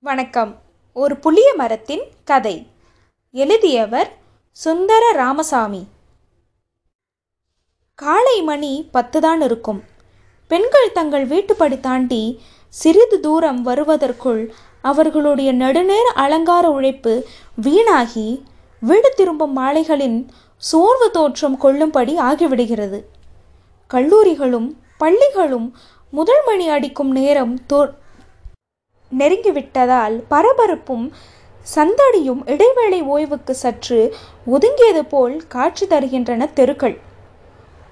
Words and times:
வணக்கம். 0.00 0.58
ஒரு 0.94 1.16
புளிய 1.16 1.54
மரத்தின் 1.56 2.02
கதை. 2.24 2.66
எழுதியவர் 3.32 4.16
சுந்தர 4.52 5.12
ராமசாமி. 5.12 5.86
காலை 7.94 8.42
மணி 8.42 8.88
பத்து 8.92 9.20
தான் 9.20 9.40
இருக்கும். 9.40 9.82
பெண்கள் 10.48 10.92
தங்கள் 10.92 11.26
வீட்டுப்படி 11.26 11.80
தாண்டி 11.80 12.40
சிறிது 12.68 13.20
தூரம் 13.20 13.62
வருவதற்குள் 13.62 14.52
அவர்களுடைய 14.82 15.54
நெடுநேர 15.54 16.06
அலங்கார 16.14 16.70
உழைப்பு 16.70 17.26
வீணாகி 17.56 18.42
வீடு 18.80 19.12
திரும்பும் 19.16 19.58
மாலைகளின் 19.58 20.26
சோர்வு 20.56 21.10
தோற்றம் 21.10 21.56
கொள்ளும்படி 21.56 22.16
ஆகிவிடுகிறது. 22.16 23.08
கல்லூரிகளும் 23.94 24.76
பள்ளிகளும் 24.98 25.76
முதல் 26.10 26.42
மணி 26.46 26.68
அடிக்கும் 26.68 27.10
நேரம் 27.10 27.58
தோ 27.72 27.94
நெருங்கிவிட்டதால் 29.16 30.22
பரபரப்பும் 30.30 31.12
சந்தடியும் 31.74 32.40
இடைவேளை 32.46 33.02
ஓய்வுக்கு 33.02 33.54
சற்று 33.54 34.16
ஒதுங்கியது 34.46 35.02
போல் 35.08 35.46
காட்சி 35.48 35.86
தருகின்றன 35.86 36.52
தெருக்கள். 36.52 36.98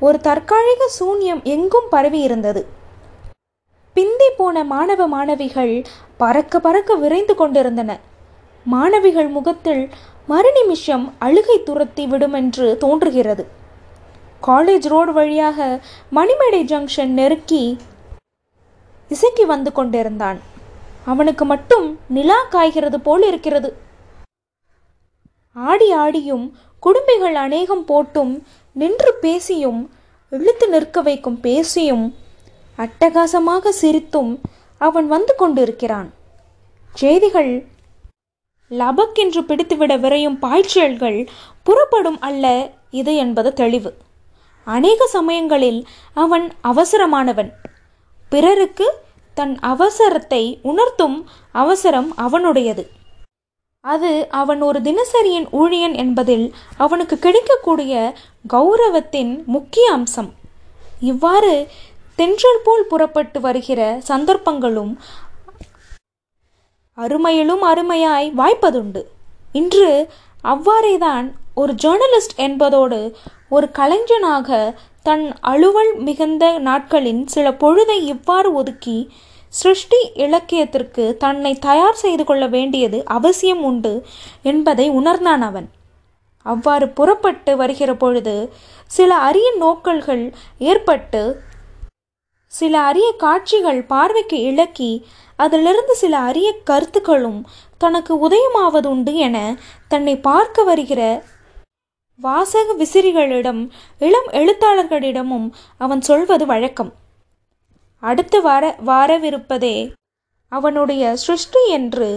ஒரு 0.01 0.21
தற்காலிக 0.21 0.91
சூன்யம் 0.99 1.43
எங்கும் 1.43 1.89
பரவி 1.91 2.21
இருந்தது. 2.21 2.67
பிந்தி 3.95 4.29
போன 4.37 4.65
மாணவ 4.65 5.07
மாணவிகள் 5.07 5.85
பறக்க 6.17 6.61
பறக்க 6.61 6.95
விரைந்து 6.95 7.35
கொண்டிருந்தன. 7.35 7.99
மாணவிகள் 8.65 9.29
முகத்தில் 9.29 9.89
மறுநிமிஷம் 10.29 11.13
அழுகை 11.19 11.63
துரத்தி 11.63 12.07
விடுமென்று 12.07 12.77
தோன்றுகிறது. 12.77 13.47
காலேஜ் 14.47 14.89
ரோடு 14.89 15.13
வழியாக 15.13 15.81
மணிமேடை 16.15 16.63
ஜங்ஷன் 16.73 17.15
நெருக்கி 17.21 17.79
இசைக்கு 19.09 19.47
வந்து 19.47 19.73
கொண்டிருந்தான். 19.73 20.39
அவனுக்கு 21.11 21.45
மட்டும் 21.45 21.87
நிலா 22.09 22.39
காய்கிறது 22.43 23.01
போல் 23.01 23.23
இருக்கிறது. 23.23 23.71
ஆடி 25.53 25.89
ஆடியும் 26.05 26.47
குடும்பிகள் 26.83 27.37
அநேகம் 27.45 27.85
போட்டும் 27.89 28.33
நின்று 28.73 29.13
பேசியும் 29.21 29.81
இழுத்து 30.31 30.69
நிற்க 30.69 31.03
வைக்கும் 31.03 31.41
பேசியும் 31.41 32.05
அட்டகாசமாக 32.79 33.73
சிரித்தும் 33.81 34.33
அவன் 34.79 35.09
வந்து 35.15 35.35
கொண்டிருக்கிறான். 35.35 36.09
செய்திகள் 36.95 37.53
லபக்கென்று 38.71 39.41
பிடித்துவிட 39.49 39.93
விரையும் 40.05 40.39
பாய்ச்சல்கள் 40.43 41.19
புறப்படும் 41.63 42.21
அல்ல 42.21 42.45
இது 42.91 43.17
என்பது 43.17 43.53
தெளிவு. 43.53 43.91
அநேக 44.67 45.07
சமயங்களில் 45.07 45.81
அவன் 46.15 46.47
அவசரமானவன். 46.65 47.51
பிறருக்கு 48.29 48.87
தன் 49.39 49.55
அவசரத்தை 49.73 50.43
உணர்த்தும் 50.63 51.17
அவசரம் 51.63 52.11
அவனுடையது. 52.27 52.85
அது 53.85 54.13
அவன் 54.41 54.61
ஒரு 54.69 54.79
தினசரியின் 54.89 55.47
ஊழியன் 55.61 55.97
என்பதில் 55.97 56.47
அவனுக்கு 56.85 57.17
கிடைக்கக்கூடிய 57.19 57.95
கௌரவத்தின் 58.55 59.33
முக்கிய 59.47 59.87
அம்சம். 59.93 60.31
இவ்வாறு 61.11 61.55
தென்றல் 62.19 62.63
போல் 62.65 62.87
புறப்பட்டு 62.87 63.41
வருகிற 63.41 63.81
சந்தர்ப்பங்களும் 64.11 64.93
அருமையிலும் 66.99 67.65
அருமையாய் 67.73 68.29
வாய்ப்பதுண்டு. 68.41 69.03
இன்று 69.53 69.91
அவ்வாறேதான் 70.45 71.27
ஒரு 71.55 71.73
ஜேர்னலிஸ்ட் 71.83 72.37
என்பதோடு 72.47 73.01
ஒரு 73.49 73.67
கலைஞனாக 73.79 74.49
தன் 75.07 75.33
அலுவல் 75.41 75.95
மிகுந்த 75.97 76.59
நாட்களின் 76.59 77.27
சில 77.27 77.51
பொழுதை 77.51 78.03
இவ்வாறு 78.03 78.53
ஒதுக்கி 78.53 79.11
சிருஷ்டி 79.49 80.11
இலக்கியத்திற்கு 80.15 81.17
தன்னை 81.17 81.55
தயார் 81.59 81.95
செய்து 81.95 82.25
கொள்ள 82.25 82.47
வேண்டியது 82.47 83.03
அவசியம் 83.05 83.63
உண்டு 83.63 84.03
என்பதை 84.43 84.91
உணர்ந்தான் 84.91 85.43
அவன். 85.43 85.71
அவ்வாறு 86.43 86.89
புறப்பட்டு 86.89 87.57
வருகிற 87.57 87.95
பொழுது 87.95 88.53
சில 88.87 89.15
அரிய 89.15 89.53
நோக்கல்கள் 89.59 90.33
ஏற்பட்டு 90.59 91.41
சில 92.47 92.81
அரிய 92.81 93.15
காட்சிகள் 93.19 93.83
பார்வைக்கு 93.83 94.41
இழக்கி 94.41 95.07
அதிலிருந்து 95.37 95.97
சில 95.97 96.19
அரிய 96.19 96.55
கருத்துக்களும் 96.65 97.47
தனக்கு 97.79 98.29
உதயமாவதுண்டு 98.29 99.15
என 99.15 99.57
தன்னை 99.89 100.17
பார்க்க 100.17 100.63
வருகிற 100.63 101.23
வாசக 102.21 102.75
விசிறிகளிடம் 102.75 103.61
இளம் 103.99 104.29
எழுத்தாளர்களிடமும் 104.31 105.49
அவன் 105.79 106.01
சொல்வது 106.01 106.47
வழக்கம். 106.47 106.93
அடுத்து 108.03 108.39
வர 108.43 108.65
வரவிருப்பதே 108.87 109.77
அவனுடைய 110.53 111.03
சிருஷ்டி 111.17 111.63
என்று 111.69 112.09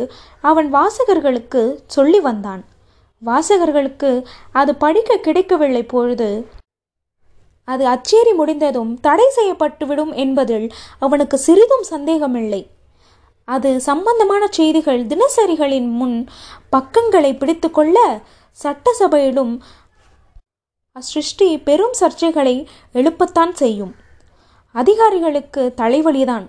அவன் 0.41 0.69
வாசகர்களுக்கு 0.73 1.63
சொல்லி 1.87 2.19
வந்தான். 2.19 2.63
வாசகர்களுக்கு 3.21 4.11
அது 4.51 4.75
படிக்க 4.75 5.17
கிடைக்கவில்லை 5.17 5.83
பொழுது 5.83 6.47
அது 7.67 7.83
அச்சேரி 7.87 8.33
முடிந்ததும் 8.33 8.99
தடை 8.99 9.27
செய்யப்பட்டுவிடும் 9.37 10.13
என்பதில் 10.15 10.67
அவனுக்கு 10.99 11.37
சிறிதும் 11.37 11.83
சந்தேகமில்லை. 11.83 12.61
அது 13.47 13.69
சம்பந்தமான 13.81 14.43
செய்திகள் 14.47 15.01
தினசரிகளின் 15.05 15.89
முன் 15.91 16.17
பக்கங்களை 16.69 17.33
பிடித்துக்கொள்ள 17.33 17.97
சட்டசபையிலும் 18.59 19.53
அச்சிருஷ்டி 20.99 21.63
பெரும் 21.63 21.91
சர்ச்சைகளை 21.99 22.65
எழுப்பத்தான் 22.93 23.51
செய்யும். 23.51 23.95
அதிகாரிகளுக்கு 24.71 25.73
தலைவலிதான். 25.77 26.45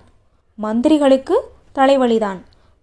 மந்திரிகளுக்கு 0.61 1.35
தலைவலிதான். 1.75 2.39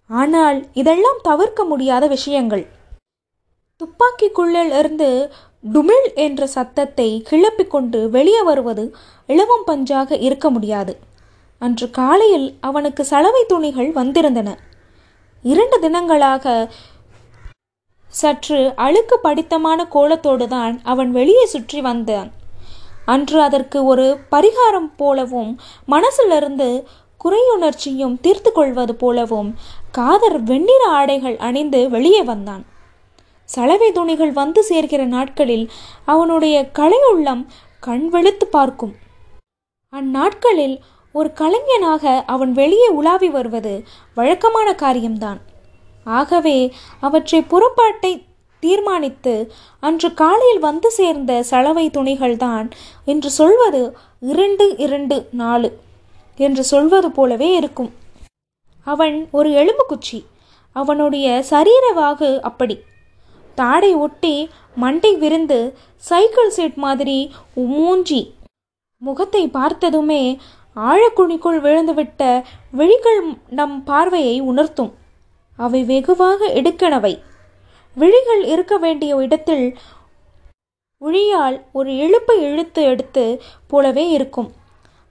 ஆனால் 0.07 0.67
இதெல்லாம் 0.73 1.19
தவிர்க்க 1.21 1.63
முடியாத 1.63 2.07
விஷயங்கள். 2.07 2.67
துப்பாக்கிக்குள்ளில் 3.79 4.77
இருந்து 4.79 5.31
டுமிழ் 5.73 6.07
என்ற 6.15 6.47
சத்தத்தை 6.47 7.21
கிளப்பிக் 7.29 7.69
கொண்டு 7.69 8.09
வெளியே 8.09 8.41
வருவது 8.41 8.95
இளவம் 9.27 9.65
பஞ்சாக 9.67 10.21
இருக்க 10.21 10.49
முடியாது. 10.49 10.97
அன்று 11.59 11.89
காலையில் 11.89 12.57
அவனுக்கு 12.59 13.05
சலவை 13.05 13.43
துணிகள் 13.47 13.93
வந்திருந்தன. 13.93 14.55
இரண்டு 15.43 15.79
தினங்களாக 15.79 16.71
சற்று 18.09 18.73
அழுக்கு 18.75 19.19
படித்தமான 19.23 19.87
கோலத்தோடு 19.87 20.47
தான் 20.47 20.81
அவன் 20.83 21.11
வெளியே 21.11 21.45
சுற்றி 21.45 21.81
வந்தான். 21.81 22.31
அன்று 23.05 23.41
அதற்கு 23.41 23.83
ஒரு 23.83 24.19
பரிகாரம் 24.31 24.89
போலவும் 24.95 25.51
மனசிலிருந்து 25.87 26.69
குறையுணர்ச்சியும் 27.21 28.19
தீர்த்து 28.21 28.51
கொள்வது 28.51 28.95
போலவும் 28.95 29.49
காதர் 29.91 30.43
வெண்ணிற 30.43 30.83
ஆடைகள் 30.89 31.37
அணிந்து 31.37 31.89
வெளியே 31.89 32.23
வந்தான். 32.23 32.63
சலவை 33.49 33.91
துணிகள் 33.91 34.31
வந்து 34.31 34.63
சேர்கிற 34.69 35.05
நாட்களில் 35.05 35.65
அவனுடைய 36.05 36.55
கலையுள்ளம் 36.79 37.43
கண் 37.79 38.07
வெளுத்து 38.09 38.47
பார்க்கும். 38.47 38.95
அந்நாட்களில் 39.93 40.77
ஒரு 41.11 41.29
கலைஞனாக 41.35 42.23
அவன் 42.25 42.51
வெளியே 42.51 42.87
உலாவி 42.87 43.29
வருவது 43.29 43.83
வழக்கமான 44.13 44.73
காரியம்தான். 44.73 45.39
ஆகவே 46.17 46.57
அவற்றை 46.99 47.39
புறப்பாட்டை 47.51 48.11
தீர்மானித்து 48.63 49.33
அன்று 49.83 50.09
காலையில் 50.13 50.59
வந்து 50.59 50.89
சேர்ந்த 50.91 51.31
சலவை 51.43 51.85
துணிகள்தான் 51.89 52.67
என்று 53.05 53.29
சொல்வது 53.29 53.81
இரண்டு 54.31 54.65
இரண்டு 54.77 55.17
நாலு 55.41 55.69
என்று 56.39 56.63
சொல்வது 56.63 57.09
போலவே 57.11 57.49
இருக்கும். 57.55 57.91
அவன் 58.87 59.17
ஒரு 59.31 59.49
எலும்பு 59.51 59.85
குச்சி 59.87 60.19
அவனுடைய 60.75 61.27
சரீரவாகு 61.49 62.29
அப்படி. 62.39 62.75
தாடை 63.57 63.91
ஒட்டி 64.05 64.35
மண்டை 64.75 65.11
விருந்து 65.15 65.59
சைக்கிள் 66.03 66.53
செட் 66.57 66.77
மாதிரி 66.85 67.17
மூஞ்சி. 67.73 68.21
முகத்தை 69.01 69.43
பார்த்ததுமே 69.47 70.23
ஆழக்குழிக்குள் 70.75 71.59
விழுந்துவிட்ட 71.65 72.23
விழிகள் 72.71 73.21
நம் 73.59 73.75
பார்வையை 73.83 74.35
உணர்த்தும். 74.51 74.91
அவை 75.65 75.81
வெகுவாக 75.83 76.47
எடுக்கணவை 76.59 77.13
விழிகள் 77.95 78.43
இருக்க 78.53 78.73
வேண்டிய 78.77 79.15
இடத்தில் 79.25 79.65
உழியால் 81.01 81.57
ஒரு 81.71 81.91
இழுப்பை 81.95 82.37
இழுத்து 82.49 82.81
எடுத்து 82.83 83.23
போலவே 83.67 84.05
இருக்கும். 84.17 84.49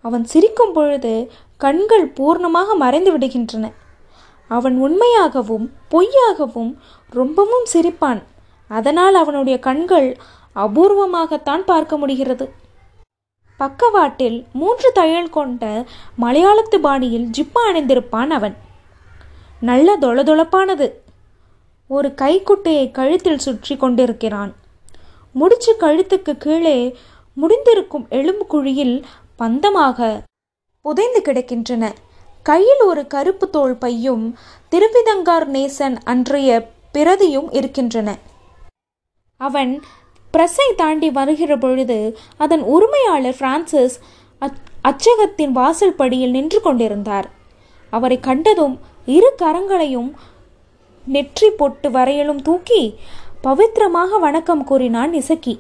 அவன் 0.05 0.25
சிரிக்கும் 0.33 0.73
பொழுது 0.73 1.13
கண்கள் 1.57 2.07
பூர்ணமாக 2.19 2.77
மறைந்து 2.77 3.11
விடுகின்றன. 3.15 3.67
அவன் 4.51 4.77
உண்மையாகவும் 4.87 5.67
பொய்யாகவும் 5.93 6.73
ரொம்பவும் 7.19 7.67
சிரிப்பான். 7.73 8.21
அதனால் 8.71 9.15
அவனுடைய 9.15 9.57
கண்கள் 9.59 10.09
அபூர்வமாகத்தான் 10.65 11.65
பார்க்க 11.71 11.97
முடிகிறது. 11.97 12.47
பக்கவாட்டில் 13.61 14.39
மூன்று 14.53 14.89
தையல் 14.93 15.35
கொண்ட 15.37 15.65
மலையாளத்து 16.23 16.79
பாணியில் 16.87 17.29
ஜிப்பா 17.39 17.63
அணிந்திருப்பான் 17.69 18.33
அவன். 18.39 18.57
நல்ல 19.61 19.99
தொளதொளப்பானது. 19.99 20.93
ஒரு 21.89 22.15
கைக்குட்டையை 22.15 22.91
கழுத்தில் 22.91 23.39
சுற்றி 23.39 23.77
கொண்டிருக்கிறான். 23.77 24.53
முடிச்சு 25.33 25.77
கழுத்துக்கு 25.81 26.37
கீழே 26.37 26.97
முடிந்திருக்கும் 27.41 28.09
எலும்பு 28.09 28.47
குழியில் 28.47 29.05
பந்தமாக 29.39 30.21
புதைந்து 30.83 31.23
கிடக்கின்றன. 31.25 31.93
கையில் 32.43 32.81
ஒரு 32.81 33.07
கருப்பு 33.07 33.51
தோல் 33.51 33.75
பையும் 33.75 34.35
திருவிதங்கார் 34.71 35.47
நேசன் 35.57 35.97
அன்றைய 36.05 36.69
பிரதியும் 36.95 37.49
இருக்கின்றன. 37.51 38.17
அவன் 39.37 39.81
பிரஸை 40.37 40.69
தாண்டி 40.77 41.11
வருகிற 41.11 41.57
பொழுது 41.57 42.19
அதன் 42.39 42.63
உரிமையாளர் 42.63 43.37
பிரான்சிஸ் 43.39 44.01
அச்சகத்தின் 44.83 45.51
வாசல் 45.51 45.95
படியில் 45.95 46.31
நின்று 46.31 46.61
கொண்டிருந்தார். 46.61 47.37
அவரை 47.91 48.21
கண்டதும் 48.21 48.81
இரு 49.07 49.35
கரங்களையும் 49.43 50.11
நெற்றி 51.07 51.51
பொட்டு 51.51 51.91
வரையிலும் 51.91 52.43
தூக்கி 52.43 52.95
பவித்திரமாக 53.45 54.21
வணக்கம் 54.21 54.65
கூறினான் 54.65 55.13
இசக்கி. 55.13 55.59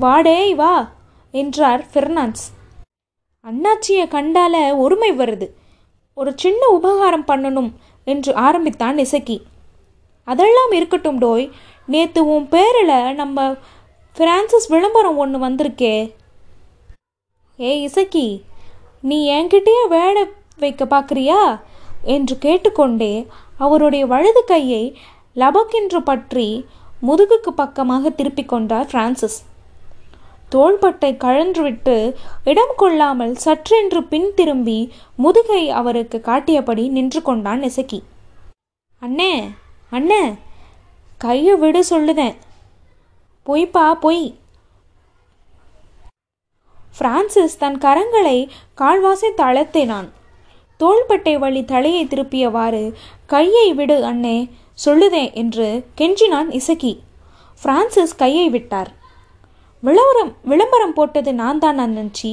வாடேய் 0.00 0.54
வா 0.54 0.92
என்றார் 1.32 1.84
பெர்னான்ஸ். 1.94 2.44
அண்ணாச்சியை 3.44 4.06
கண்டால 4.06 4.76
ஒருமை 4.76 5.12
வருது. 5.12 5.48
ஒரு 6.14 6.32
சின்ன 6.36 6.66
உபகாரம் 6.68 7.26
பண்ணணும் 7.26 7.70
என்று 8.04 8.34
ஆரம்பித்தான் 8.34 8.98
இசக்கி. 8.98 9.42
அதெல்லாம் 10.24 10.70
இருக்கட்டும் 10.70 11.20
டோய். 11.20 11.50
நேற்று 11.86 12.34
உன் 12.34 12.48
பேரில் 12.48 13.14
நம்ம 13.14 13.54
பிரான்சிஸ் 14.14 14.68
விளம்பரம் 14.68 15.16
ஒன்று 15.16 15.38
வந்திருக்கே. 15.38 16.12
ஏ 17.60 17.80
இசக்கி 17.80 18.44
நீ 19.02 19.18
என்கிட்டயே 19.30 19.88
வேலை 19.88 20.44
வைக்க 20.56 20.84
பார்க்குறியா? 20.84 21.40
என்று 22.14 22.34
கேட்டுக்கொண்டே 22.38 23.14
அவருடைய 23.58 24.06
வலது 24.06 24.42
கையை 24.44 24.84
லபக்கென்று 25.36 26.00
பற்றி 26.04 26.48
முதுகுக்கு 27.06 27.50
பக்கமாக 27.54 28.10
திருப்பிக் 28.10 28.48
கொண்டார் 28.48 28.86
பிரான்சிஸ். 28.86 29.38
தோள்பட்டை 30.48 31.10
கழன்றுவிட்டு 31.24 31.96
இடம் 32.44 32.74
கொள்ளாமல் 32.76 33.34
சற்றென்று 33.44 34.00
பின் 34.10 34.28
திரும்பி 34.34 34.78
முதுகை 35.16 35.62
அவருக்கு 35.70 36.18
காட்டியபடி 36.20 36.84
நின்று 36.88 37.22
கொண்டான் 37.22 37.62
நெசக்கி 37.62 38.00
அண்ணே 39.02 39.32
அண்ணே 39.92 40.22
கையை 41.18 41.54
விடு 41.54 41.82
சொல்லுதேன். 41.90 42.36
பொய்ப்பா 43.46 43.86
பொய். 44.04 44.24
பிரான்சிஸ் 46.98 47.58
தன் 47.58 47.78
கரங்களை 47.78 48.38
கால்வாசை 48.74 49.30
தளர்த்தினான். 49.36 50.08
தோள்பட்டை 50.80 51.38
வழி 51.38 51.64
தலையை 51.64 52.06
திருப்பியவாறு 52.06 52.82
கையை 53.26 53.74
விடு 53.74 53.96
அண்ணே 54.12 54.38
சொல்லுதேன் 54.84 55.32
என்று 55.42 55.68
கெஞ்சினான் 56.00 56.50
இசக்கி. 56.50 56.92
பிரான்சிஸ் 57.62 58.16
கையை 58.16 58.48
விட்டார். 58.48 58.90
விளம்பரம் 59.82 60.32
விளம்பரம் 60.44 60.92
போட்டது 60.92 61.34
நான் 61.34 61.58
தான் 61.58 61.78
அண்ணன்ச்சி 61.78 62.32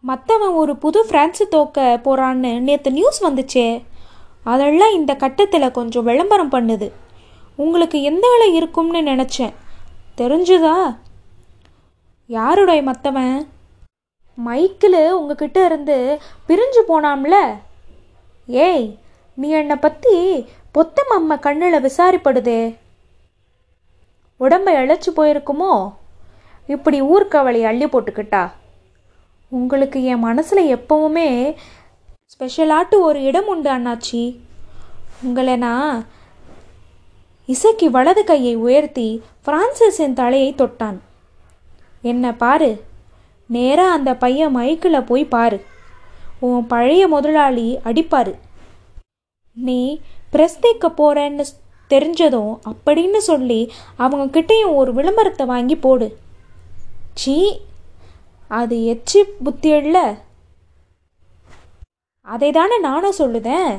மற்றவன் 0.00 0.54
ஒரு 0.60 0.72
புது 0.76 1.00
ஃப்ரான்ஸு 1.08 1.44
தோக்க 1.50 1.78
போகிறான்னு 2.04 2.52
நேற்று 2.60 2.90
நியூஸ் 2.92 3.20
வந்துச்சே. 3.24 3.66
அதெல்லாம் 4.44 4.94
இந்த 4.94 5.12
கட்டத்தில் 5.14 5.74
கொஞ்சம் 5.78 6.04
விளம்பரம் 6.04 6.52
பண்ணுது. 6.52 6.88
உங்களுக்கு 7.56 7.98
எந்த 8.02 8.24
வேலை 8.32 8.54
இருக்கும்னு 8.54 9.00
நினச்சேன். 9.02 9.54
தெரிஞ்சுதா? 10.20 10.76
யாருடைய 12.26 12.82
மற்றவன் 12.82 13.34
மைக்கில் 14.44 15.10
உங்ககிட்ட 15.10 15.64
இருந்து 15.64 16.20
பிரிஞ்சு 16.48 16.80
போனாம்ல? 16.88 17.34
ஏய் 18.46 18.98
நீ 19.34 19.48
என்னை 19.48 19.76
பற்றி 19.76 20.46
பொத்தம் 20.72 21.08
அம்மா 21.08 21.36
கண்ணில் 21.36 21.90
விசாரிப்படுதே. 21.90 22.76
உடம்பை 24.36 24.74
இழைச்சி 24.74 25.10
போயிருக்குமோ? 25.16 25.92
இப்படி 26.66 27.02
ஊர்க்கவளை 27.02 27.64
அள்ளி 27.64 27.86
போட்டுக்கிட்டா? 27.86 28.50
உங்களுக்கு 29.48 30.04
என் 30.04 30.18
மனசில் 30.18 30.76
எப்போவுமே 30.76 31.54
ஸ்பெஷலாட்டு 32.32 33.00
ஒரு 33.00 33.22
இடம் 33.22 33.46
உண்டு 33.46 33.70
அண்ணாச்சி. 33.70 34.36
உங்களை 35.22 35.56
நான் 35.56 36.06
இசைக்கு 37.46 37.90
வலது 37.90 38.24
கையை 38.24 38.54
உயர்த்தி 38.54 39.22
பிரான்சிஸின் 39.46 40.12
தலையை 40.12 40.54
தொட்டான். 40.54 40.98
என்ன 42.02 42.34
பாரு. 42.34 42.90
நேராக 43.54 43.96
அந்த 43.96 44.10
பையன் 44.14 44.56
மைக்கில் 44.56 45.06
போய் 45.10 45.24
பாரு. 45.34 45.58
உன் 46.38 46.66
பழைய 46.66 47.02
முதலாளி 47.08 47.66
அடிப்பார். 47.84 48.32
நீ 49.54 50.00
பிரஸ்தேக்க 50.32 50.84
போகிறேன்னு 50.96 51.44
தெரிஞ்சதும் 51.90 52.52
அப்படின்னு 52.70 53.20
சொல்லி 53.28 53.60
அவங்க 53.96 54.40
கிட்டேயும் 54.40 54.74
ஒரு 54.74 54.94
விளம்பரத்தை 54.94 55.46
வாங்கி 55.46 55.76
போடு. 55.76 56.08
சீ 57.14 57.36
அது 58.48 58.76
எச்சி 58.84 59.20
புத்தி 59.44 59.68
இல்லை. 59.68 60.06
அதை 62.26 62.50
தானே 62.50 62.76
நானும் 62.80 63.18
சொல்லுதேன். 63.18 63.72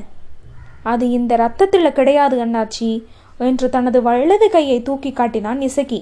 அது 0.84 1.10
இந்த 1.10 1.36
ரத்தத்தில் 1.36 1.94
கிடையாது 1.94 2.36
அண்ணாச்சி 2.46 3.04
என்று 3.38 3.70
தனது 3.70 4.02
வலது 4.02 4.50
கையை 4.50 4.81
தூக்கி 4.81 5.12
காட்டினான் 5.12 5.62
இசக்கி. 5.62 6.00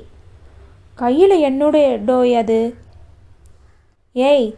கையில் 0.96 1.36
என்னுடைய 1.40 1.88
டோய் 2.08 2.34
அது? 2.38 2.60
ஏய் 4.14 4.58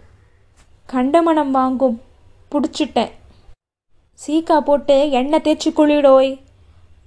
கண்டமனம் 0.85 1.51
வாங்கும். 1.51 2.01
பிடிச்சிட்டேன். 2.51 3.11
சீக்கா 4.27 4.59
போட்டு 4.59 5.11
எண்ணெய் 5.11 5.41
தேய்ச்சி 5.43 5.69
குளிடோய். 5.69 6.41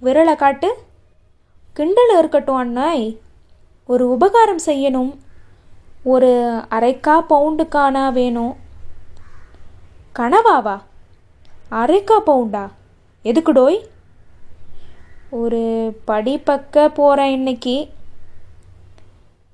விரலை 0.01 0.35
காட்டு. 0.35 0.77
கிண்டல் 1.73 2.17
இருக்கட்டும் 2.17 2.55
அண்ணாய். 2.55 3.17
ஒரு 3.87 4.09
உபகாரம் 4.09 4.59
செய்யணும். 4.65 5.17
ஒரு 6.03 6.61
அரைக்கா 6.69 7.25
பவுண்டுக்கானா 7.29 8.11
வேணும். 8.11 8.55
கனவாவா? 10.15 10.81
அரைக்கா 11.71 12.19
பவுண்டா? 12.25 12.69
எதுக்கு 13.21 13.53
டோய்? 13.53 13.85
ஒரு 15.29 15.95
படி 16.05 16.37
பக்க 16.37 16.89
போகிறேன் 16.89 17.31
இன்னைக்கு. 17.31 17.89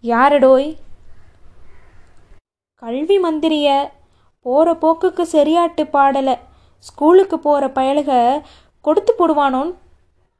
யாரடோய் 0.03 0.39
டோய்? 0.39 0.81
கல்வி 2.83 3.17
மந்திரிய 3.19 3.67
போகிற 4.45 4.69
போக்குக்கு 4.83 5.23
சரியாட்டு 5.33 5.83
பாடலை 5.87 6.35
ஸ்கூலுக்கு 6.87 7.37
போகிற 7.39 7.67
பயலுக 7.77 8.11
கொடுத்து 8.85 9.11
போடுவானோன்னு 9.19 9.73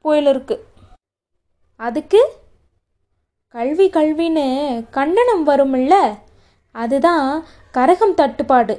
போயிலிருக்கு. 0.04 0.56
அதுக்கு 1.80 2.20
கல்வி 3.54 3.86
கல்வின்னு 3.96 4.46
கண்டனம் 4.90 5.44
வரும்ல 5.48 5.94
அதுதான் 6.74 7.28
கரகம் 7.76 8.16
தட்டுப்பாடு. 8.20 8.74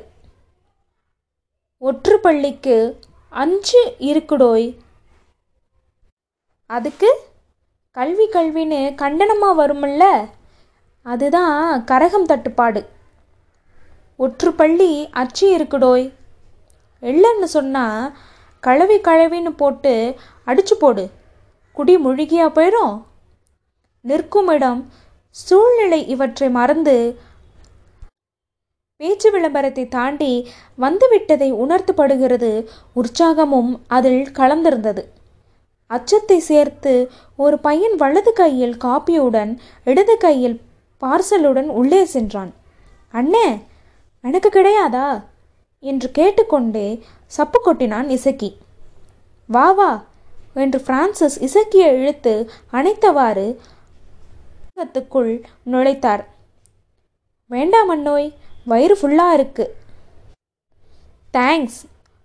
ஒற்று 1.82 2.16
பள்ளிக்கு 2.26 2.78
அஞ்சு 3.30 3.82
இருக்குடோய். 4.10 4.68
அதுக்கு 6.70 7.10
கல்வி 7.92 8.28
கல்வின்னு 8.36 8.82
கண்டனமாக 9.02 9.60
வரும்ல 9.62 10.04
அதுதான் 11.06 11.84
கரகம் 11.92 12.30
தட்டுப்பாடு. 12.34 12.82
ஒற்று 14.20 14.50
பள்ளி 14.50 14.92
அச்சு 15.22 15.46
இருக்குடோய். 15.58 16.06
இல்லைன்னு 17.04 17.48
சொன்னால் 17.56 18.14
கழவி 18.64 18.98
கழவின்னு 18.98 19.52
போட்டு 19.62 19.94
அடிச்சு 20.48 20.76
போடு. 20.80 21.04
குடி 21.78 21.96
முழுகியா 21.98 22.48
போயிடும் 22.58 22.96
நிற்கும் 24.06 24.48
இடம் 24.48 24.82
சூழ்நிலை 25.30 26.00
இவற்றை 26.08 26.50
மறந்து 26.50 26.96
பேச்சு 29.00 29.30
விளம்பரத்தை 29.32 29.84
தாண்டி 29.88 30.32
வந்துவிட்டதை 30.84 31.50
உணர்த்தப்படுகிறது 31.64 32.52
உற்சாகமும் 33.02 33.72
அதில் 33.88 34.24
கலந்திருந்தது. 34.32 35.04
அச்சத்தை 35.92 36.38
சேர்த்து 36.40 36.94
ஒரு 37.36 37.58
பையன் 37.60 37.96
வலது 37.96 38.32
கையில் 38.34 38.76
காப்பியுடன் 38.84 39.52
இடது 39.84 40.16
கையில் 40.18 40.62
பார்சலுடன் 41.02 41.70
உள்ளே 41.80 42.02
சென்றான். 42.06 42.52
அண்ணே 43.14 43.48
எனக்கு 44.26 44.50
கிடையாதா? 44.50 45.24
என்று 45.80 46.12
கேட்டுக்கொண்டே 46.12 47.04
சப்பு 47.28 47.62
கொட்டினான் 47.66 48.10
இசக்கி. 48.10 48.58
வா 49.48 49.72
வா 49.72 50.04
என்று 50.54 50.80
பிரான்சிஸ் 50.80 51.44
இசக்கியை 51.44 51.92
இழுத்து 51.92 52.50
அணைத்தவாறு 52.74 53.56
த்துக்குள் 54.78 55.42
நுழைத்தார். 55.72 56.26
வேண்டாம் 57.46 57.90
அண்ணோய் 57.90 58.34
வயிறு 58.66 58.98
ஃபுல்லாக 59.02 59.34
இருக்கு. 59.34 59.76
தேங்க்ஸ் 61.34 61.80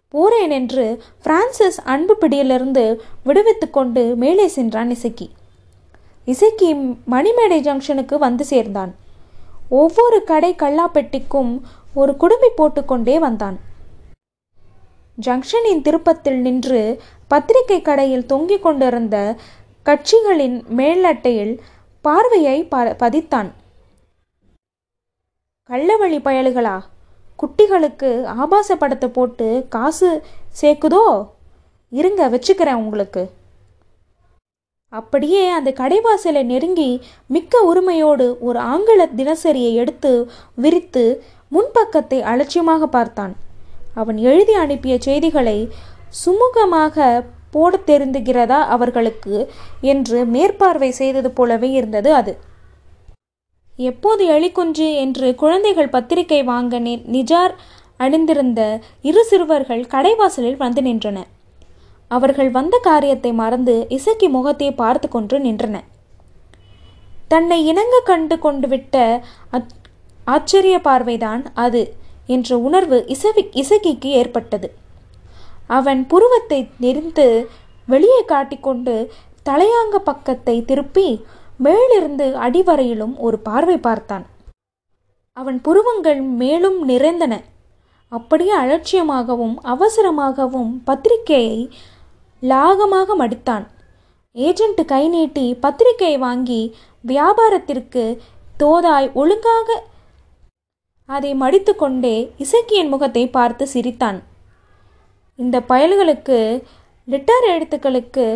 போறேன் 0.08 0.50
என்று 0.50 1.02
பிரான்சிஸ் 1.22 1.80
அன்பு 1.84 2.16
பிடியிலிருந்து 2.16 3.02
விடுவித்து 3.24 3.70
கொண்டு 3.70 4.16
மேலே 4.16 4.46
சென்றான் 4.46 4.90
இசக்கி. 4.90 5.30
இசக்கி 6.24 6.74
மணிமேடை 7.10 7.60
ஜங்ஷனுக்கு 7.60 8.18
வந்து 8.18 8.44
சேர்ந்தான். 8.44 8.94
ஒவ்வொரு 9.68 10.24
கடை 10.24 10.54
கல்லாப்பெட்டிக்கும் 10.58 11.60
ஒரு 11.94 12.16
குடுமி 12.16 12.48
போட்டுக்கொண்டே 12.48 13.18
வந்தான். 13.18 13.58
ஜங்ஷனின் 15.26 15.82
திருப்பத்தில் 15.82 16.40
நின்று 16.40 17.02
பத்திரிகை 17.28 17.82
கடையில் 17.82 18.26
தொங்கிக் 18.26 18.62
கொண்டிருந்த 18.62 19.36
கட்சிகளின் 19.84 20.62
மேலட்டையில் 20.76 21.58
பார்வையை 22.00 22.64
ப 22.64 22.78
பதித்தான். 22.78 23.50
கள்ளவழி 25.70 26.18
பயல்களா? 26.20 26.80
குட்டிகளுக்கு 27.38 28.24
ஆபாச 28.24 28.76
படத்தை 28.76 29.08
போட்டு 29.08 29.66
காசு 29.68 30.22
சேர்க்குதோ? 30.62 31.28
இருங்க 31.90 32.28
வச்சுக்கிறேன் 32.28 32.74
உங்களுக்கு. 32.74 33.30
அப்படியே 34.88 35.48
அந்த 35.48 35.70
கடைவாசலை 35.70 36.42
நெருங்கி 36.44 37.02
மிக்க 37.26 37.60
உரிமையோடு 37.60 38.38
ஒரு 38.40 38.58
ஆங்கில 38.58 39.08
தினசரியை 39.16 39.72
எடுத்து 39.72 40.30
விரித்து 40.54 41.22
முன்பக்கத்தை 41.52 42.18
அலட்சியமாக 42.32 42.86
பார்த்தான். 42.86 43.32
அவன் 43.94 44.18
எழுதி 44.30 44.54
அனுப்பிய 44.54 44.94
செய்திகளை 44.98 45.58
சுமூகமாக 46.24 47.06
போட 47.50 47.78
தெரிந்துகிறதா 47.86 48.60
அவர்களுக்கு? 48.74 49.36
என்று 49.92 50.18
மேற்பார்வை 50.34 50.90
செய்தது 50.90 51.30
போலவே 51.30 51.70
இருந்தது 51.70 52.10
அது. 52.14 52.32
எப்போது 53.78 54.22
எலிக்குஞ்சு 54.36 54.88
என்று 55.04 55.26
குழந்தைகள் 55.34 55.94
பத்திரிகை 55.96 56.40
வாங்க 56.44 56.78
நிஜார் 57.16 57.54
அணிந்திருந்த 57.96 58.60
இரு 59.08 59.22
சிறுவர்கள் 59.24 59.82
கடைவாசலில் 59.94 60.56
வந்து 60.56 60.82
நின்றன. 60.82 61.18
அவர்கள் 62.10 62.50
வந்த 62.50 62.76
காரியத்தை 62.82 63.30
மறந்து 63.32 63.74
இசக்கி 63.96 64.28
முகத்தை 64.28 64.68
பார்த்து 64.72 65.08
கொண்டு 65.08 65.38
நின்றன. 65.38 65.76
தன்னை 67.28 67.58
இணங்க 67.66 67.96
கண்டு 68.04 68.36
கொண்டு 68.38 68.68
விட்ட 68.68 68.96
ஆச்சரிய 70.24 70.78
பார்வைதான் 70.78 71.44
அது 71.54 71.94
என்ற 72.26 72.58
உணர்வு 72.58 73.04
இசவி 73.08 73.42
இசகிக்கு 73.62 74.06
ஏற்பட்டது. 74.06 74.74
அவன் 75.66 76.06
புருவத்தை 76.06 76.70
நெறிந்து 76.78 77.48
வெளியே 77.86 78.24
காட்டிக்கொண்டு 78.24 79.12
தலையாங்க 79.48 79.96
பக்கத்தை 79.96 80.64
திருப்பி 80.64 81.24
மேலிருந்து 81.56 82.26
அடிவரையிலும் 82.36 83.16
ஒரு 83.16 83.38
பார்வை 83.38 83.78
பார்த்தான். 83.78 84.26
அவன் 85.32 85.60
புருவங்கள் 85.60 86.20
மேலும் 86.20 86.84
நிறைந்தன. 86.84 87.42
அப்படியே 88.08 88.54
அலட்சியமாகவும் 88.56 89.54
அவசரமாகவும் 89.64 90.72
பத்திரிகையை 90.84 91.70
லாகமாக 92.42 93.16
மடித்தான். 93.18 93.66
ஏஜென்ட் 94.32 94.84
கை 94.84 95.08
நீட்டி 95.08 95.54
பத்திரிகையை 95.54 96.18
வாங்கி 96.18 96.76
வியாபாரத்திற்கு 97.06 98.18
தோதாய் 98.58 99.12
ஒழுங்காக 99.12 99.88
அதை 101.16 101.30
மடித்து 101.42 101.72
கொண்டே 101.76 102.16
இசக்கியின் 102.44 102.90
முகத்தை 102.92 103.24
பார்த்து 103.36 103.64
சிரித்தான். 103.66 104.18
இந்த 105.38 105.56
பயல்களுக்கு 105.70 106.38
லிட்டர் 107.08 107.46
எழுத்துக்களுக்கு 107.52 108.26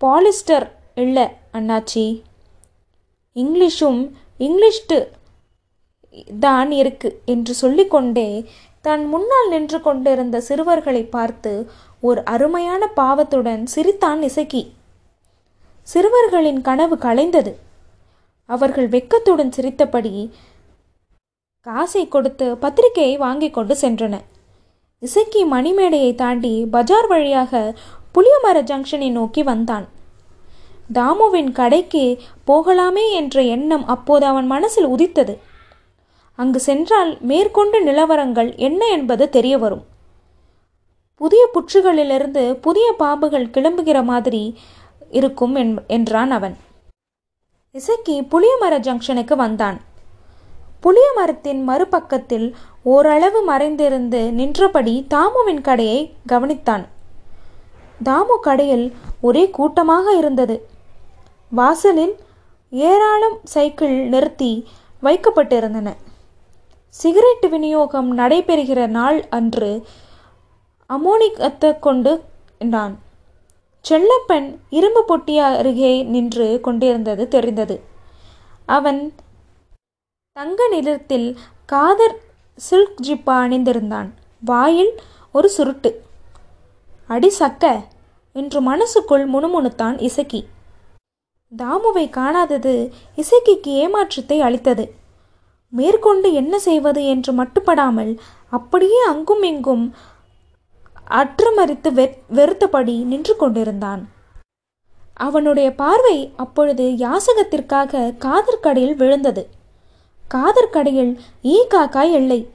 பாலிஸ்டர் 0.00 0.66
இல்லை 1.04 1.26
அண்ணாச்சி. 1.58 2.06
இங்கிலீஷும் 3.36 4.00
இங்கிலீஷ்டு 4.46 4.98
தான் 6.40 6.70
இருக்கு 6.80 7.08
என்று 7.34 7.52
சொல்லிக்கொண்டே 7.54 8.28
தன் 8.84 9.04
முன்னால் 9.12 9.48
நின்று 9.48 9.78
கொண்டிருந்த 9.80 10.36
சிறுவர்களை 10.48 11.02
பார்த்து 11.16 11.52
ஒரு 12.02 12.20
அருமையான 12.34 12.82
பாவத்துடன் 13.00 13.62
சிரித்தான் 13.74 14.20
இசக்கி. 14.22 14.62
சிறுவர்களின் 15.88 16.60
கனவு 16.68 16.96
கலைந்தது. 17.06 17.52
அவர்கள் 18.48 18.88
வெக்கத்துடன் 18.88 19.54
சிரித்தபடி 19.56 20.12
காசை 21.68 22.02
கொடுத்து 22.08 22.46
பத்திரிகையை 22.56 23.14
வாங்கி 23.22 23.48
கொண்டு 23.50 23.74
சென்றன. 23.80 24.14
இசக்கி 25.02 25.40
மணிமேடையை 25.54 26.12
தாண்டி 26.14 26.52
பஜார் 26.74 27.06
வழியாக 27.06 27.60
புளியமர 28.14 28.58
ஜங்ஷனை 28.70 29.08
நோக்கி 29.16 29.42
வந்தான். 29.42 29.86
தாமுவின் 30.98 31.50
கடைக்கு 31.58 32.04
போகலாமே 32.46 33.04
என்ற 33.18 33.42
எண்ணம் 33.56 33.84
அப்போது 33.94 34.24
அவன் 34.26 34.46
மனசில் 34.46 34.88
உதித்தது. 34.94 35.34
அங்கு 36.38 36.60
சென்றால் 36.68 37.12
மேற்கொண்டு 37.30 37.78
நிலவரங்கள் 37.84 38.50
என்ன 38.68 38.82
என்பது 38.96 39.24
தெரிய 39.36 39.54
வரும் 39.58 39.84
புதிய 41.20 41.42
புற்றுகளிலிருந்து 41.54 42.42
புதிய 42.66 42.88
பாம்புகள் 42.98 43.52
கிளம்புகிற 43.54 43.98
மாதிரி 44.04 44.42
இருக்கும் 45.18 45.54
என்றான் 45.96 46.34
அவன். 46.38 46.56
இசக்கி 47.74 48.16
புளியமர 48.32 48.74
ஜங்ஷனுக்கு 48.86 49.36
வந்தான். 49.44 49.78
புளிய 50.80 51.12
மரத்தின் 51.14 51.68
மறுபக்கத்தில் 51.68 52.54
ஓரளவு 52.82 53.40
மறைந்திருந்து 53.42 54.32
நின்றபடி 54.32 55.06
தாமுவின் 55.14 55.60
கடையை 55.60 56.00
கவனித்தான். 56.28 56.84
தாமு 58.04 58.36
கடையில் 58.40 58.86
ஒரே 59.20 59.50
கூட்டமாக 59.50 60.12
இருந்தது. 60.12 60.56
வாசலில் 61.50 62.14
ஏராளம் 62.70 63.38
சைக்கிள் 63.44 63.96
நிறுத்தி 64.08 64.52
வைக்கப்பட்டிருந்தன. 65.02 65.88
சிகரெட் 66.94 67.46
விநியோகம் 67.50 68.18
நடைபெறுகிற 68.18 68.86
நாள் 68.86 69.18
அன்று 69.28 69.82
அமோனிகத்தை 70.90 71.78
கொண்டு 71.78 72.12
நான் 72.58 72.94
செல்லப்பன் 73.84 74.46
இரும்பு 74.70 75.02
பொட்டி 75.08 75.34
அருகே 75.44 76.02
நின்று 76.02 76.60
கொண்டிருந்தது 76.60 77.28
தெரிந்தது. 77.28 77.76
அவன் 78.66 79.00
தங்க 80.38 80.68
நிறத்தில் 80.68 81.38
காதர் 81.66 82.20
சில்க் 82.54 83.00
ஜிப்பா 83.06 83.34
அணிந்திருந்தான். 83.44 84.08
வாயில் 84.44 85.00
ஒரு 85.32 85.50
சுருட்டு. 85.56 85.94
அடி 87.06 87.32
சக்க 87.38 87.80
என்று 88.32 88.60
மனசுக்குள் 88.60 89.24
முணுமுணுத்தான் 89.32 90.00
இசக்கி. 90.00 90.48
தாமுவை 91.52 92.10
காணாதது 92.10 92.92
இசக்கிக்கு 93.16 93.66
ஏமாற்றத்தை 93.66 94.40
அளித்தது. 94.40 94.94
மேற்கொண்டு 95.68 96.32
என்ன 96.32 96.58
செய்வது 96.58 97.04
என்று 97.04 97.32
மட்டுப்படாமல் 97.32 98.18
அப்படியே 98.48 99.04
அங்கும் 99.04 99.42
இங்கும் 99.42 99.94
அற்றுமறித்து 101.10 101.92
வெ 101.92 102.22
வெறுத்தபடி 102.34 103.04
நின்று 103.04 103.36
கொண்டிருந்தான். 103.36 104.08
அவனுடைய 105.14 105.74
பார்வை 105.74 106.32
அப்பொழுது 106.36 106.82
யாசகத்திற்காக 106.82 108.16
காதற்கடையில் 108.18 108.96
விழுந்தது. 108.96 109.56
காதர் 110.28 110.70
கடையில் 110.70 111.20
ஈ 111.42 111.66
காக்காய் 111.70 112.12
இல்லை 112.12 112.50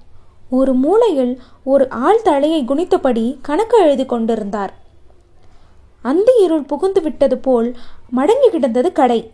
ஒரு 0.50 0.74
மூலையில் 0.74 1.42
ஒரு 1.64 1.90
ஆள் 1.90 2.22
தலையை 2.22 2.66
குனித்தபடி 2.66 3.38
கணக்கு 3.42 3.78
எழுதி 3.78 4.06
கொண்டிருந்தார். 4.06 4.74
அந்தி 6.02 6.34
இருள் 6.44 6.64
புகுந்து 6.64 7.02
விட்டது 7.02 7.38
போல் 7.38 7.78
மடங்கி 8.16 8.50
கிடந்தது 8.50 8.92
கடை. 8.92 9.32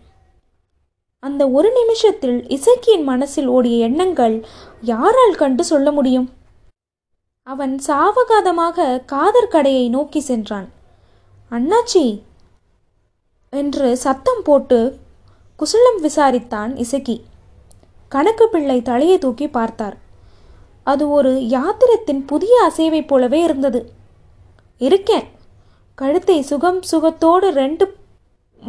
அந்த 1.19 1.49
ஒரு 1.49 1.71
நிமிஷத்தில் 1.71 2.45
இசக்கியின் 2.47 3.03
மனசில் 3.03 3.47
ஓடிய 3.47 3.85
எண்ணங்கள் 3.85 4.45
யாரால் 4.81 5.35
கண்டு 5.35 5.63
சொல்ல 5.63 5.91
முடியும்? 5.91 6.29
அவன் 7.43 7.79
சாவகாதமாக 7.87 9.05
காதர் 9.05 9.47
கடையை 9.47 9.89
நோக்கி 9.89 10.19
சென்றான். 10.19 10.69
அண்ணாச்சி 11.51 12.23
என்று 13.49 13.97
சத்தம் 13.97 14.41
போட்டு 14.43 14.97
குசலம் 15.55 15.99
விசாரித்தான் 16.03 16.75
இசக்கி. 16.75 17.23
கணக்கு 18.09 18.49
பிள்ளை 18.49 18.81
தலையை 18.81 19.17
தூக்கி 19.17 19.47
பார்த்தார். 19.47 19.97
அது 20.83 21.09
ஒரு 21.09 21.47
யாத்திரத்தின் 21.47 22.25
புதிய 22.25 22.71
அசைவை 22.71 23.07
போலவே 23.07 23.43
இருந்தது. 23.43 23.91
இருக்கேன். 24.77 25.27
கழுத்தை 25.95 26.41
சுகம் 26.41 26.79
சுகத்தோடு 26.91 27.49
ரெண்டு 27.49 27.97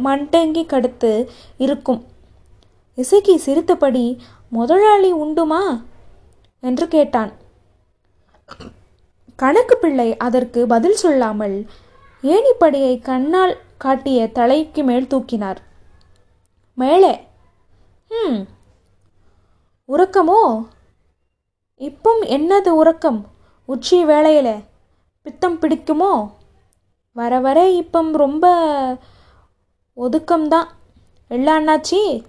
மண்டங்கி 0.03 0.65
கடுத்து 0.65 1.29
இருக்கும். 1.57 2.05
இசைக்கு 2.95 3.39
சிரித்தபடி 3.39 4.21
முதலாளி 4.49 5.13
உண்டுமா? 5.13 5.83
என்று 6.59 6.87
கேட்டான். 6.87 7.31
கணக்கு 9.35 9.77
பிள்ளை 9.77 10.17
அதற்கு 10.17 10.67
பதில் 10.67 10.95
சொல்லாமல் 10.95 11.65
ஏணிப்படியை 12.23 13.01
கண்ணால் 13.01 13.57
காட்டிய 13.77 14.27
தலைக்கு 14.31 14.83
மேல் 14.83 15.07
தூக்கினார். 15.07 15.57
மேலே. 16.73 17.27
ம் 18.09 18.39
உறக்கமோ? 19.91 20.67
இப்பும் 21.77 22.21
என்னது 22.21 22.69
உறக்கம்? 22.69 23.25
உச்சி 23.65 24.05
வேளையில் 24.05 24.59
பித்தம் 25.21 25.59
பிடிக்குமோ? 25.59 26.31
வர 27.11 27.39
வர 27.39 27.69
இப்பம் 27.69 28.11
ரொம்ப 28.11 28.45
ஒதுக்கம்தான். 29.97 30.67
எல்லா 31.27 31.57
அண்ணாச்சி? 31.57 32.23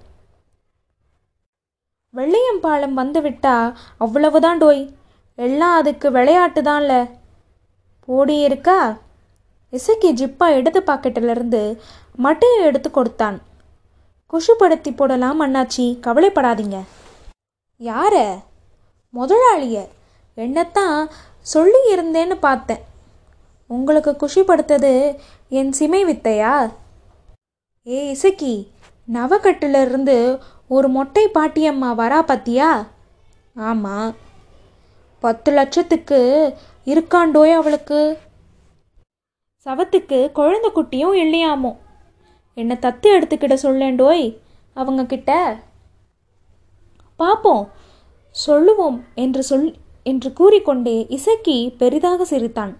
வெள்ளையம்பாலம் 2.14 2.96
வந்துவிட்டா 2.96 3.74
அவ்வளவுதான் 3.98 4.58
டோய். 4.58 4.92
எல்லாம் 5.34 5.76
அதுக்கு 5.76 6.10
விளையாட்டு 6.10 6.62
தான்ல 6.62 7.10
போடி 8.06 8.40
இருக்கா 8.40 8.96
இசைக்கு 9.70 10.12
ஜிப்பா 10.12 10.46
இடது 10.54 10.80
பாக்கெட்டிலிருந்து 10.80 11.78
மட்டையை 12.18 12.62
எடுத்து 12.62 12.90
கொடுத்தான். 12.90 13.40
குஷுப்படுத்தி 14.32 14.96
போடலாம் 14.96 15.40
அண்ணாச்சி. 15.40 15.86
கவலைப்படாதீங்க. 16.00 16.82
யார? 17.82 18.38
முதலாளிய. 19.14 19.88
என்னத்தான் 20.36 21.10
சொல்லி 21.40 21.94
இருந்தேன்னு 21.94 22.34
பார்த்தேன். 22.34 22.84
உங்களுக்கு 23.66 24.10
குஷிப்படுத்தது 24.10 25.18
என் 25.48 25.72
சிமை 25.72 26.04
வித்தையா? 26.04 26.72
ஏ 27.86 28.08
இசக்கி 28.08 28.70
நவக்கட்டிலிருந்து 29.12 30.40
ஒரு 30.68 30.88
மொட்டை 30.88 31.28
பாட்டியம்மா 31.34 31.90
வரா 32.00 32.20
பத்தியா? 32.26 32.86
ஆமாம் 33.56 34.14
பத்து 35.20 35.52
லட்சத்துக்கு 35.52 36.20
இருக்காண்டோய் 36.84 37.52
அவளுக்கு. 37.52 38.18
சவத்துக்கு 39.64 40.32
குழந்தை 40.32 40.70
குட்டியும் 40.70 41.12
இல்லையாமோ? 41.12 41.76
என்னை 42.54 42.76
தத்து 42.76 43.06
எடுத்துக்கிட 43.18 43.56
சொல்லேண்டோய் 43.62 44.38
அவங்கக்கிட்ட 44.76 45.58
பார்ப்போம். 47.22 47.64
சொல்லுவோம் 48.30 48.98
என்று 49.14 49.42
சொல் 49.42 49.68
என்று 50.10 50.32
கூறிக்கொண்டே 50.32 50.96
இசக்கி 51.08 51.58
பெரிதாக 51.78 52.24
சிரித்தான். 52.24 52.72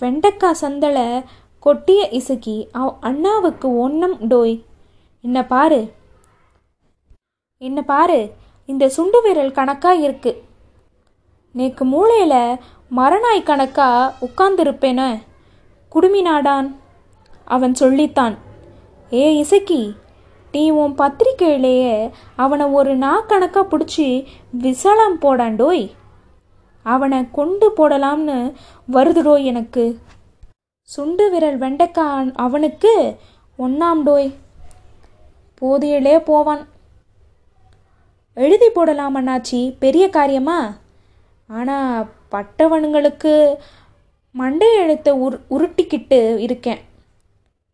வெண்டக்கா 0.00 0.50
சந்தலை 0.60 1.06
கொட்டிய 1.66 2.00
இசக்கி 2.10 2.56
அவ் 2.72 2.96
அண்ணாவுக்கு 3.00 3.68
ஒன்னம் 3.76 4.16
டோய். 4.30 4.56
என்ன 5.22 5.46
பாரு. 5.46 5.80
என்ன 7.58 7.82
பாரு. 7.82 8.20
இந்த 8.66 8.88
சுண்டு 8.88 9.22
விரல் 9.22 9.56
கணக்கா 9.58 9.90
இருக்கு. 10.06 10.32
நேக்கு 11.54 11.84
மூளையில் 11.92 12.58
மரநாய் 12.96 13.42
கணக்கா 13.42 13.88
உட்கார்ந்திருப்பேன 14.20 15.00
குடுமி 15.88 16.22
நாடான். 16.22 16.68
அவன் 17.44 17.74
சொல்லித்தான். 17.74 18.34
ஏ 19.12 19.36
இசக்கி 19.36 19.82
நீ 20.52 20.70
உன் 20.70 20.94
பத்திரிக்கையிலேயே 20.94 22.10
அவனை 22.36 22.66
ஒரு 22.66 22.96
நாக்கணக்காக 22.96 23.62
பிடிச்சி 23.70 24.08
விசலம் 24.60 25.16
போடாண்டோய். 25.20 25.84
அவனை 26.82 27.30
கொண்டு 27.30 27.66
போடலாம்னு 27.76 28.52
வருதுடோய் 28.92 29.44
எனக்கு. 29.44 29.84
சுண்டு 30.88 31.30
விரல் 31.30 31.58
வெண்டைக்கா 31.58 32.06
அவனுக்கு 32.36 33.16
ஒன்னாம் 33.58 34.02
டோய். 34.06 34.30
போதியிலே 35.60 36.18
போவான். 36.24 36.62
எழுதி 38.34 38.68
போடலாம் 38.70 39.16
அண்ணாச்சி 39.16 39.74
பெரிய 39.78 40.08
காரியமா? 40.08 40.74
ஆனால் 41.46 42.06
பட்டவனுங்களுக்கு 42.30 43.54
மண்டை 44.34 44.68
எழுத்தை 44.76 45.12
உரு 45.12 45.40
உருட்டிக்கிட்டு 45.50 46.36
இருக்கேன். 46.36 46.82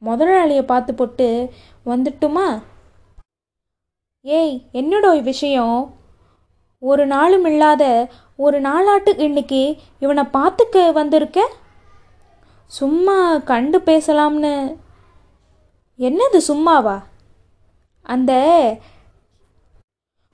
முதலாளியை 0.04 0.62
பார்த்து 0.62 0.94
போட்டு 0.94 1.52
வந்துட்டுமா? 1.86 2.62
ஏய் 4.20 4.62
என்னடோ 4.72 5.14
விஷயம்? 5.14 5.94
ஒரு 6.82 7.06
நாளும் 7.06 7.44
இல்லாத 7.44 8.08
ஒரு 8.36 8.60
நாளாட்டு 8.60 9.18
இன்னைக்கு 9.18 9.76
இவனை 9.98 10.24
பார்த்துக்க 10.32 10.92
வந்திருக்க? 10.92 11.48
சும்மா 12.66 13.38
கண்டு 13.38 13.78
பேசலாம்னு. 13.78 14.76
என்னது 15.98 16.36
சும்மாவா? 16.36 17.02
அந்த 18.02 18.32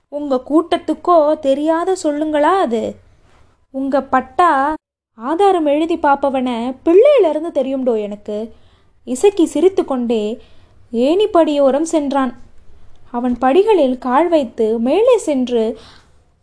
உங்கள் 0.09 0.47
கூட்டத்துக்கோ 0.49 1.39
தெரியாத 1.39 1.95
சொல்லுங்களா 2.03 2.53
அது? 2.59 2.95
உங்கள் 3.71 4.03
பட்டா 4.03 4.73
ஆதாரம் 5.13 5.65
எழுதி 5.65 5.95
பார்ப்பவனை 5.95 6.75
பிள்ளையிலிருந்து 6.85 7.51
தெரியும்டோ 7.59 8.01
எனக்கு? 8.01 8.63
இசக்கி 9.05 9.45
சிரித்து 9.45 9.85
கொண்டே 9.85 10.23
ஏணிப்படியோரம் 10.91 11.87
சென்றான். 11.93 12.33
அவன் 13.11 13.35
படிகளில் 13.37 13.97
கால் 13.97 14.29
வைத்து 14.29 14.79
மேலே 14.79 15.17
சென்று 15.17 15.63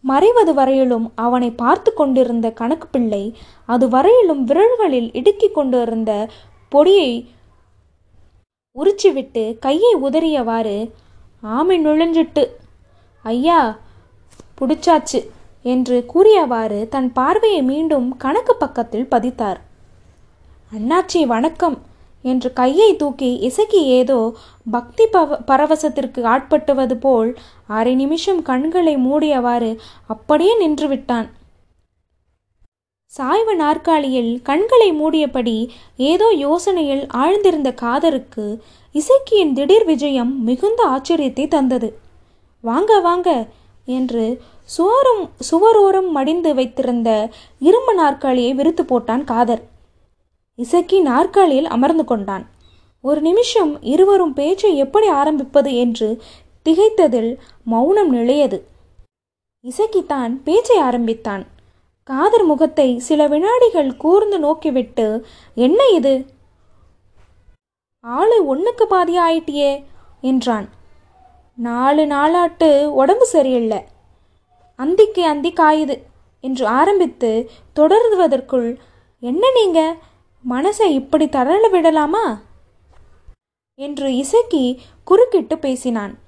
மறைவது 0.04 0.52
வரையிலும் 0.54 1.12
அவனை 1.14 1.50
பார்த்து 1.50 1.90
கொண்டிருந்த 1.92 2.50
கணக்கு 2.50 2.87
பிள்ளை 2.88 3.25
அது 3.66 3.88
வரையிலும் 3.88 4.47
விரல்களில் 4.47 5.09
இடுக்கி 5.12 5.49
கொண்டிருந்த 5.49 6.28
பொடியை 6.69 7.12
உரிச்சிவிட்டு 8.76 9.59
கையை 9.59 9.92
உதறியவாறு 9.97 10.90
ஆமை 11.40 11.76
நுழைஞ்சிட்டு. 11.87 12.45
ஐயா 13.23 13.78
பிடிச்சாச்சு 14.61 15.21
என்று 15.62 15.97
கூறியவாறு 16.07 16.88
தன் 16.88 17.12
பார்வையை 17.12 17.62
மீண்டும் 17.62 18.16
கணக்கு 18.16 18.57
பக்கத்தில் 18.57 19.09
பதித்தார். 19.11 19.61
அண்ணாச்சி 20.73 21.26
வணக்கம். 21.26 21.78
என்று 22.22 22.48
கையை 22.52 22.90
தூக்கி 22.96 23.30
இசக்கி 23.48 23.80
ஏதோ 23.98 24.18
பக்தி 24.70 25.04
பவ 25.12 25.38
பரவசத்திற்கு 25.46 26.20
ஆட்பட்டுவது 26.35 26.96
போல் 27.00 27.30
அரை 27.78 27.94
நிமிஷம் 27.94 28.42
கண்களை 28.42 28.94
மூடியவாறு 28.96 29.70
அப்படியே 30.06 30.54
நின்றுவிட்டான். 30.62 31.28
சாய்வு 33.12 33.54
நாற்காலியில் 33.56 34.30
கண்களை 34.42 34.90
மூடியபடி 34.92 35.56
ஏதோ 36.11 36.28
யோசனையில் 36.44 37.02
ஆழ்ந்திருந்த 37.22 37.70
காதருக்கு 37.82 38.46
இசக்கியின் 38.94 39.52
திடீர் 39.52 39.85
விஜயம் 39.85 40.32
மிகுந்த 40.44 40.82
ஆச்சரியத்தை 40.87 41.44
தந்தது. 41.48 41.88
வாங்க 42.64 43.00
வாங்க 43.00 43.28
என்று 43.88 44.24
சுவரும் 44.64 45.22
சுவரோரம் 45.50 46.11
மடிந்து 46.11 46.50
வைத்திருந்த 46.54 47.11
இரும்பு 47.58 47.94
நாற்காலியை 47.94 48.54
விரித்து 48.54 48.82
போட்டான் 48.82 49.24
காதர். 49.24 49.62
இசக்கி 50.58 50.98
நாற்காலியில் 51.00 51.66
அமர்ந்து 51.66 52.04
கொண்டான். 52.04 52.44
ஒரு 53.00 53.20
நிமிஷம் 53.20 53.72
இருவரும் 53.82 54.32
பேச்சை 54.32 54.76
எப்படி 54.76 55.06
ஆரம்பிப்பது 55.20 55.70
என்று 55.76 56.08
திகைத்ததில் 56.66 57.30
மௌனம் 57.64 58.10
நிலையது. 58.10 58.58
இசக்கி 59.64 60.02
தான் 60.06 60.32
பேச்சை 60.42 60.76
ஆரம்பித்தான். 60.78 61.42
காதர் 62.08 62.44
முகத்தை 62.44 62.98
சில 62.98 63.26
வினாடிகள் 63.26 63.90
கூர்ந்து 63.96 64.38
நோக்கிவிட்டு 64.38 65.24
என்ன 65.54 65.80
இது? 65.88 66.14
ஆளு 68.04 68.46
ஒன்றுக்கு 68.46 68.86
பாதி 68.86 69.16
ஆயிட்டியே 69.18 69.72
என்றான். 70.20 70.68
நாலு 71.58 72.04
நாளாட்டு 72.06 72.70
உடம்பு 72.92 73.26
சரியில்லை. 73.26 73.80
அந்திக்கு 74.78 75.22
அந்தி 75.32 75.52
காயுது 75.60 75.96
என்று 76.44 76.66
ஆரம்பித்து 76.66 77.30
தொடருவதற்குள் 77.76 78.70
என்ன 79.22 79.50
நீங்கள் 79.54 79.98
மனசை 80.50 80.87
இப்படி 80.90 81.26
தரல 81.26 81.70
விடலாமா? 81.70 82.40
என்று 83.74 84.16
இசக்கி 84.16 84.83
குறுக்கிட்டு 85.05 85.59
பேசினான். 85.59 86.18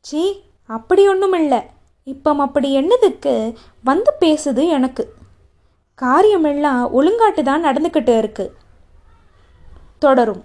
சீ 0.00 0.42
அப்படி 0.66 1.08
ஒன்றுமில்லை 1.08 1.60
இப்போ 2.04 2.34
அப்படி 2.38 2.76
என்னதுக்கு 2.76 3.54
வந்து 3.84 4.12
பேசுது 4.20 4.68
எனக்கு. 4.68 5.14
காரியமெல்லாம் 5.94 6.92
ஒழுங்காட்டு 6.92 7.42
தான் 7.42 7.64
நடந்துக்கிட்டு 7.64 8.18
இருக்கு. 8.18 8.54
தொடரும். 9.98 10.44